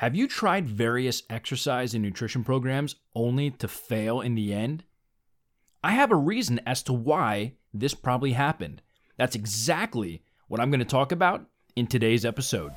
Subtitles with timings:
[0.00, 4.84] Have you tried various exercise and nutrition programs only to fail in the end?
[5.82, 8.82] I have a reason as to why this probably happened.
[9.16, 11.46] That's exactly what I'm going to talk about
[11.76, 12.72] in today's episode.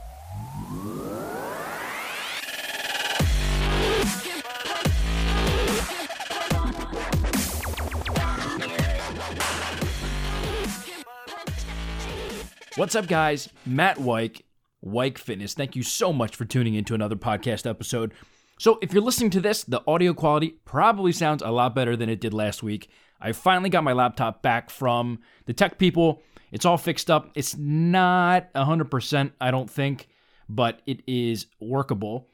[12.78, 13.50] What's up, guys?
[13.66, 14.44] Matt Weik,
[14.86, 15.54] Weik Fitness.
[15.54, 18.14] Thank you so much for tuning into another podcast episode.
[18.60, 22.10] So, if you're listening to this, the audio quality probably sounds a lot better than
[22.10, 22.90] it did last week.
[23.22, 26.22] I finally got my laptop back from the tech people.
[26.52, 27.32] It's all fixed up.
[27.36, 30.08] It's not 100%, I don't think,
[30.48, 32.28] but it is workable.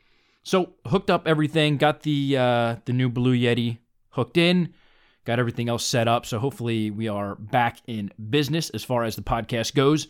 [0.43, 4.73] So, hooked up everything, got the uh, the new Blue Yeti hooked in,
[5.25, 6.25] got everything else set up.
[6.25, 10.07] So, hopefully, we are back in business as far as the podcast goes.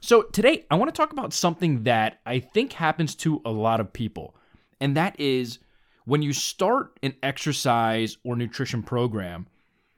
[0.00, 3.80] So, today I want to talk about something that I think happens to a lot
[3.80, 4.36] of people,
[4.80, 5.58] and that is
[6.04, 9.48] when you start an exercise or nutrition program,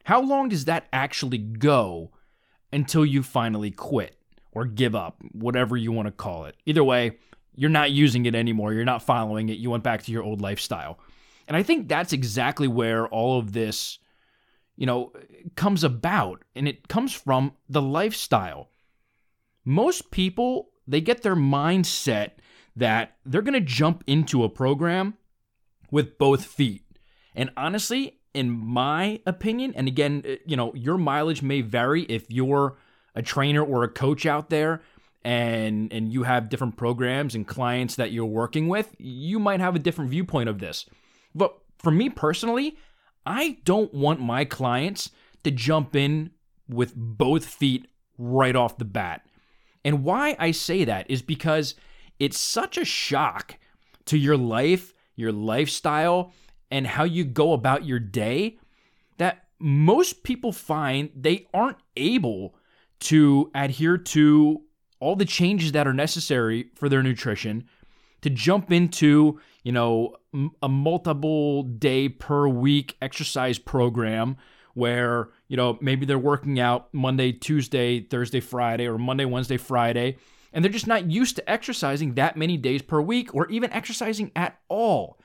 [0.04, 2.12] how long does that actually go
[2.72, 4.16] until you finally quit
[4.52, 6.56] or give up, whatever you want to call it?
[6.64, 7.18] Either way,
[7.54, 10.40] you're not using it anymore, you're not following it, you went back to your old
[10.40, 10.98] lifestyle.
[11.46, 13.98] And I think that's exactly where all of this,
[14.76, 15.12] you know,
[15.56, 18.70] comes about, and it comes from the lifestyle
[19.64, 22.30] most people they get their mindset
[22.76, 25.14] that they're going to jump into a program
[25.90, 26.84] with both feet.
[27.34, 32.26] And honestly, in my opinion, and again, uh, you know, your mileage may vary if
[32.28, 32.76] you're
[33.14, 34.82] a trainer or a coach out there
[35.22, 39.76] and and you have different programs and clients that you're working with, you might have
[39.76, 40.86] a different viewpoint of this.
[41.34, 42.76] But for me personally,
[43.26, 45.10] I don't want my clients
[45.44, 46.30] to jump in
[46.68, 49.22] with both feet right off the bat.
[49.84, 51.74] And why I say that is because
[52.18, 53.56] it's such a shock
[54.06, 56.32] to your life, your lifestyle,
[56.70, 58.58] and how you go about your day
[59.18, 62.54] that most people find they aren't able
[63.00, 64.62] to adhere to
[65.00, 67.64] all the changes that are necessary for their nutrition
[68.20, 70.14] to jump into, you know,
[70.62, 74.36] a multiple day per week exercise program
[74.74, 80.16] where, you know, maybe they're working out Monday, Tuesday, Thursday, Friday, or Monday, Wednesday, Friday,
[80.52, 84.32] and they're just not used to exercising that many days per week or even exercising
[84.34, 85.18] at all.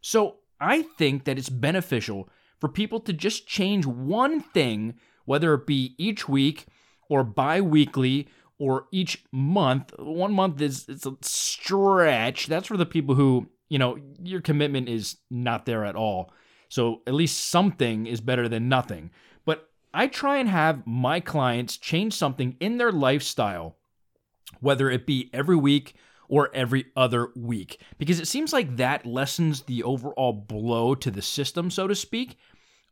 [0.00, 2.28] So I think that it's beneficial
[2.60, 4.94] for people to just change one thing,
[5.24, 6.66] whether it be each week
[7.08, 8.28] or bi weekly
[8.58, 9.92] or each month.
[9.98, 12.46] One month is it's a stretch.
[12.46, 16.32] That's for the people who, you know, your commitment is not there at all.
[16.68, 19.10] So at least something is better than nothing.
[19.44, 23.76] But I try and have my clients change something in their lifestyle,
[24.60, 25.94] whether it be every week
[26.28, 31.22] or every other week, because it seems like that lessens the overall blow to the
[31.22, 32.38] system, so to speak,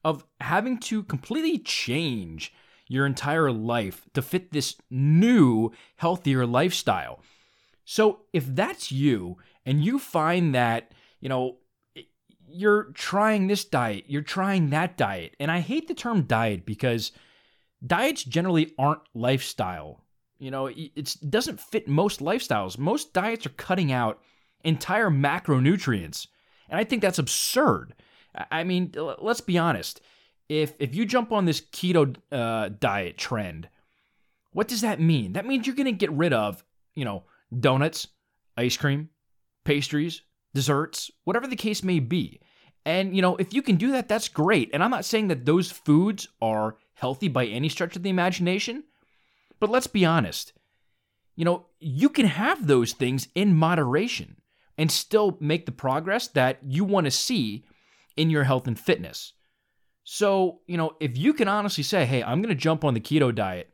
[0.04, 2.52] of having to completely change
[2.88, 7.20] your entire life to fit this new, healthier lifestyle.
[7.84, 11.56] So if that's you and you find that, you know,
[12.52, 15.34] you're trying this diet, you're trying that diet.
[15.40, 17.12] And I hate the term diet because
[17.84, 20.04] diets generally aren't lifestyle.
[20.38, 22.76] You know, it doesn't fit most lifestyles.
[22.76, 24.20] Most diets are cutting out
[24.64, 26.26] entire macronutrients.
[26.68, 27.94] And I think that's absurd.
[28.50, 30.00] I mean, let's be honest.
[30.48, 33.68] If if you jump on this keto uh, diet trend,
[34.52, 35.34] what does that mean?
[35.34, 36.64] That means you're going to get rid of,
[36.94, 37.24] you know,
[37.58, 38.08] donuts,
[38.56, 39.10] ice cream,
[39.64, 40.22] pastries,
[40.54, 42.40] desserts, whatever the case may be.
[42.84, 44.70] And, you know, if you can do that, that's great.
[44.72, 48.84] And I'm not saying that those foods are healthy by any stretch of the imagination,
[49.60, 50.52] but let's be honest.
[51.36, 54.36] You know, you can have those things in moderation
[54.76, 57.64] and still make the progress that you want to see
[58.16, 59.32] in your health and fitness.
[60.04, 63.00] So, you know, if you can honestly say, hey, I'm going to jump on the
[63.00, 63.72] keto diet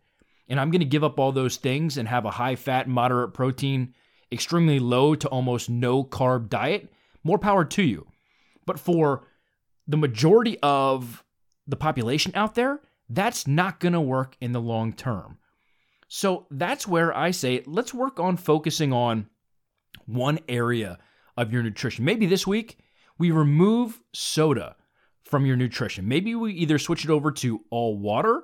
[0.48, 3.34] and I'm going to give up all those things and have a high fat, moderate
[3.34, 3.94] protein,
[4.32, 6.92] extremely low to almost no carb diet,
[7.24, 8.06] more power to you.
[8.66, 9.26] But for
[9.86, 11.24] the majority of
[11.66, 15.38] the population out there, that's not going to work in the long term.
[16.08, 19.28] So that's where I say let's work on focusing on
[20.06, 20.98] one area
[21.36, 22.04] of your nutrition.
[22.04, 22.78] Maybe this week
[23.18, 24.76] we remove soda
[25.22, 26.08] from your nutrition.
[26.08, 28.42] Maybe we either switch it over to all water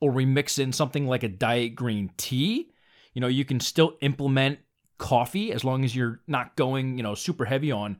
[0.00, 2.70] or we mix in something like a diet green tea.
[3.14, 4.58] You know, you can still implement
[4.98, 7.96] coffee as long as you're not going, you know, super heavy on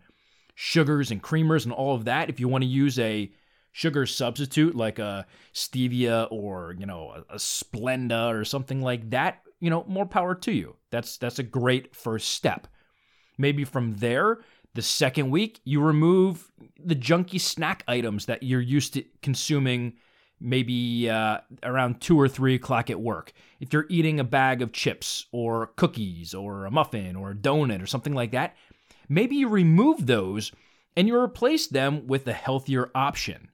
[0.55, 2.29] sugars and creamers and all of that.
[2.29, 3.33] If you want to use a
[3.73, 9.43] sugar substitute like a stevia or, you know, a, a Splenda or something like that,
[9.61, 10.77] you know, more power to you.
[10.91, 12.67] That's that's a great first step.
[13.39, 14.39] Maybe from there,
[14.75, 16.51] the second week, you remove
[16.85, 19.95] the junky snack items that you're used to consuming
[20.41, 23.33] maybe uh, around two or three o'clock at work.
[23.61, 27.83] If you're eating a bag of chips or cookies or a muffin or a donut
[27.83, 28.57] or something like that,
[29.09, 30.53] maybe you remove those
[30.97, 33.51] and you replace them with a healthier option.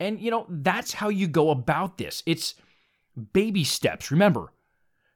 [0.00, 2.22] And, you know, that's how you go about this.
[2.26, 2.54] It's
[3.32, 4.10] baby steps.
[4.10, 4.52] Remember,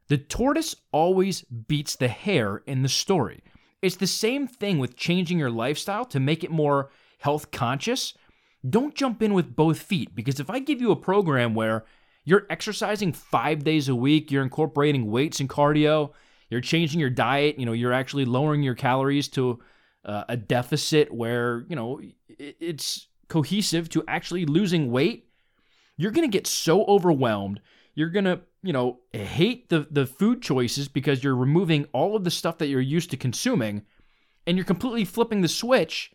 [0.09, 3.43] the tortoise always beats the hare in the story.
[3.83, 8.15] It's the same thing with changing your lifestyle to make it more health conscious
[8.71, 11.85] don't jump in with both feet because if I give you a program where
[12.25, 16.13] you're exercising five days a week, you're incorporating weights and cardio,
[16.51, 19.61] you're changing your diet, you know, you're actually lowering your calories to
[20.05, 22.01] uh, a deficit where, you know,
[22.39, 25.29] it's cohesive to actually losing weight,
[25.97, 27.61] you're going to get so overwhelmed.
[27.95, 32.25] You're going to, you know, hate the, the food choices because you're removing all of
[32.25, 33.83] the stuff that you're used to consuming
[34.47, 36.13] and you're completely flipping the switch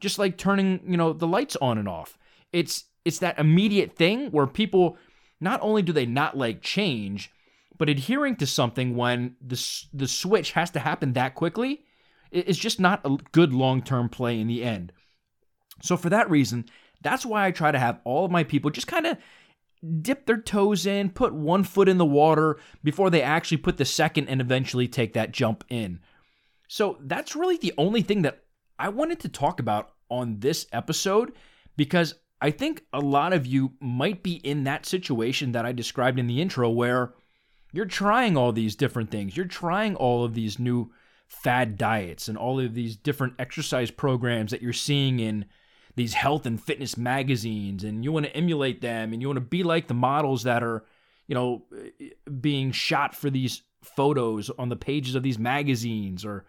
[0.00, 2.18] just like turning, you know, the lights on and off.
[2.52, 4.96] It's it's that immediate thing where people
[5.40, 7.30] not only do they not like change,
[7.78, 9.62] but adhering to something when the
[9.92, 11.84] the switch has to happen that quickly
[12.30, 14.92] is just not a good long-term play in the end.
[15.82, 16.66] So for that reason,
[17.02, 19.16] that's why I try to have all of my people just kind of
[20.02, 23.84] dip their toes in, put one foot in the water before they actually put the
[23.84, 26.00] second and eventually take that jump in.
[26.68, 28.42] So that's really the only thing that
[28.78, 31.32] I wanted to talk about on this episode
[31.76, 36.18] because I think a lot of you might be in that situation that I described
[36.18, 37.14] in the intro where
[37.72, 39.36] you're trying all these different things.
[39.36, 40.92] You're trying all of these new
[41.26, 45.46] fad diets and all of these different exercise programs that you're seeing in
[45.96, 49.40] these health and fitness magazines and you want to emulate them and you want to
[49.40, 50.84] be like the models that are,
[51.26, 51.64] you know,
[52.40, 56.44] being shot for these photos on the pages of these magazines or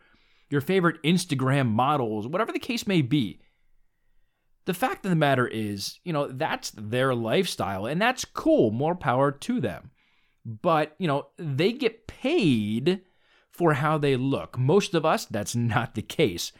[0.49, 3.39] your favorite Instagram models, whatever the case may be.
[4.65, 8.71] The fact of the matter is, you know, that's their lifestyle and that's cool.
[8.71, 9.91] More power to them.
[10.45, 13.01] But, you know, they get paid
[13.51, 14.57] for how they look.
[14.57, 16.51] Most of us, that's not the case.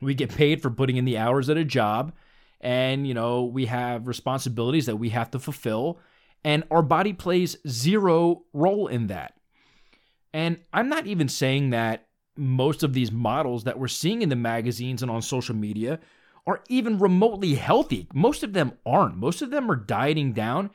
[0.00, 2.12] We get paid for putting in the hours at a job
[2.60, 5.98] and, you know, we have responsibilities that we have to fulfill
[6.44, 9.34] and our body plays zero role in that.
[10.32, 12.05] And I'm not even saying that
[12.36, 15.98] most of these models that we're seeing in the magazines and on social media
[16.46, 18.06] are even remotely healthy.
[18.14, 19.16] Most of them aren't.
[19.16, 20.70] Most of them are dieting down.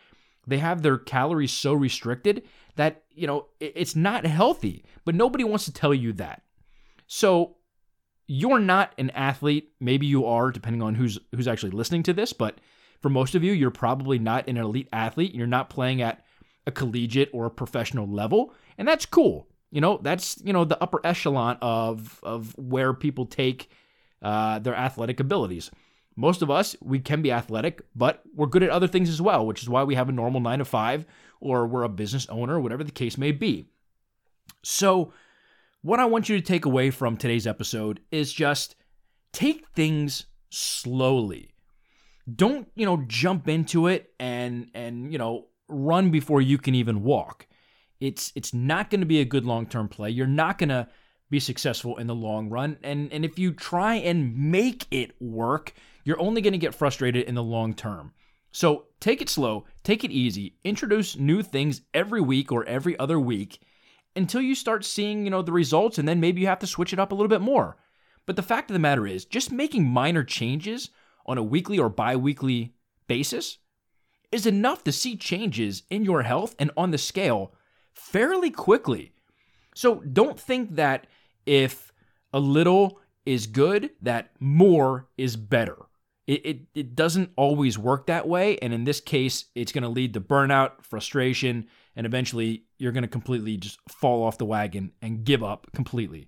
[0.46, 2.44] They have their calories so restricted
[2.76, 6.42] that, you know, it's not healthy, but nobody wants to tell you that.
[7.08, 7.58] So,
[8.28, 9.74] you're not an athlete.
[9.82, 12.60] Maybe you are depending on who's who's actually listening to this, but
[13.02, 15.36] for most of you, you're probably not an elite athlete.
[15.36, 16.24] You're not playing at
[16.66, 19.48] a collegiate or a professional level, and that's cool.
[19.72, 23.70] You know, that's you know the upper echelon of of where people take
[24.22, 25.72] uh, their athletic abilities.
[26.18, 29.46] Most of us, we can be athletic, but we're good at other things as well,
[29.46, 31.06] which is why we have a normal nine to five,
[31.40, 33.66] or we're a business owner, whatever the case may be.
[34.62, 35.14] So,
[35.82, 38.76] what I want you to take away from today's episode is just
[39.32, 41.54] take things slowly.
[42.34, 47.04] Don't, you know, jump into it and and, you know, run before you can even
[47.04, 47.48] walk
[48.02, 50.10] it's it's not going to be a good long-term play.
[50.10, 50.88] You're not going to
[51.30, 52.78] be successful in the long run.
[52.84, 55.74] And and if you try and make it work,
[56.04, 58.14] you're only going to get frustrated in the long term.
[58.54, 63.18] So, take it slow, take it easy, introduce new things every week or every other
[63.18, 63.62] week
[64.14, 66.92] until you start seeing, you know, the results and then maybe you have to switch
[66.92, 67.78] it up a little bit more.
[68.26, 70.90] But the fact of the matter is, just making minor changes
[71.26, 72.74] on a weekly or bi-weekly
[73.08, 73.60] basis
[74.34, 77.54] is enough to see changes in your health and on the scale
[77.94, 79.14] fairly quickly.
[79.76, 81.08] So don't think that
[81.46, 81.92] if
[82.34, 85.78] a little is good, that more is better.
[86.28, 88.58] It, it, it doesn't always work that way.
[88.60, 93.04] And in this case, it's going to lead to burnout, frustration, and eventually you're going
[93.04, 96.28] to completely just fall off the wagon and give up completely.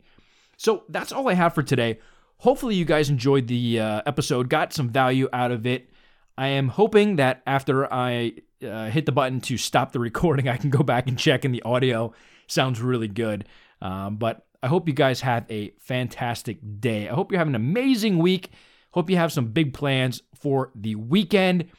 [0.58, 2.00] So that's all I have for today.
[2.38, 5.90] Hopefully, you guys enjoyed the uh, episode, got some value out of it.
[6.38, 10.58] I am hoping that after I uh, hit the button to stop the recording, I
[10.58, 12.14] can go back and check, and the audio
[12.48, 13.46] sounds really good.
[13.82, 17.10] Um, but I hope you guys have a fantastic day.
[17.10, 18.52] I hope you have an amazing week.
[18.92, 21.70] Hope you have some big plans for the weekend.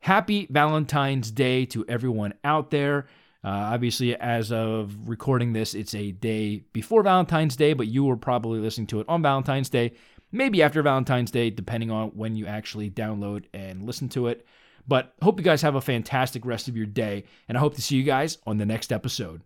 [0.00, 3.06] Happy Valentine's Day to everyone out there.
[3.44, 8.16] Uh, obviously, as of recording this, it's a day before Valentine's Day, but you were
[8.16, 9.92] probably listening to it on Valentine's Day,
[10.30, 14.46] maybe after Valentine's Day, depending on when you actually download and listen to it.
[14.86, 17.82] But hope you guys have a fantastic rest of your day, and I hope to
[17.82, 19.42] see you guys on the next episode.